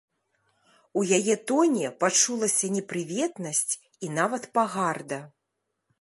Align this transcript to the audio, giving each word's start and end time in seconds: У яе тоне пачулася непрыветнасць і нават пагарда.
У 1.01 1.03
яе 1.17 1.35
тоне 1.51 1.91
пачулася 2.03 2.71
непрыветнасць 2.77 3.73
і 4.07 4.13
нават 4.19 4.43
пагарда. 4.57 5.25